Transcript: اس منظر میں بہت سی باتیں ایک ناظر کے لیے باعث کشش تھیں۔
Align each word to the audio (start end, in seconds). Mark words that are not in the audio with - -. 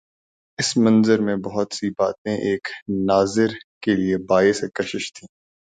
اس 0.59 0.77
منظر 0.77 1.19
میں 1.19 1.35
بہت 1.43 1.73
سی 1.73 1.89
باتیں 1.89 2.33
ایک 2.33 2.67
ناظر 3.05 3.53
کے 3.81 3.95
لیے 3.95 4.17
باعث 4.29 4.63
کشش 4.75 5.13
تھیں۔ 5.13 5.27